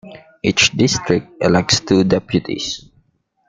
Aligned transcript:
Each 0.41 0.71
district 0.71 1.29
elects 1.43 1.79
two 1.81 2.03
deputies. 2.03 2.85